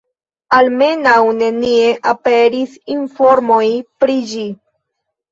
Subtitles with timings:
[0.59, 3.61] Almenaŭ nenie aperis informoj
[4.05, 4.47] pri ĝi.